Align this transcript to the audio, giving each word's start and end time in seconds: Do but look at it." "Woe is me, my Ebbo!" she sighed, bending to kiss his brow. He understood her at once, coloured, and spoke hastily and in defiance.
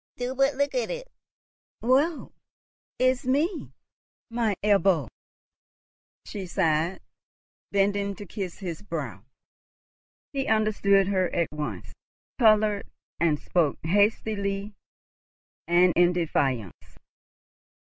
Do 0.17 0.33
but 0.33 0.55
look 0.55 0.73
at 0.73 0.89
it." 0.89 1.11
"Woe 1.79 2.33
is 2.97 3.23
me, 3.27 3.71
my 4.31 4.55
Ebbo!" 4.63 5.07
she 6.25 6.47
sighed, 6.47 7.01
bending 7.71 8.15
to 8.15 8.25
kiss 8.25 8.57
his 8.57 8.81
brow. 8.81 9.23
He 10.33 10.47
understood 10.47 11.09
her 11.09 11.29
at 11.35 11.49
once, 11.51 11.93
coloured, 12.39 12.87
and 13.19 13.39
spoke 13.39 13.77
hastily 13.85 14.73
and 15.67 15.93
in 15.95 16.13
defiance. 16.13 16.97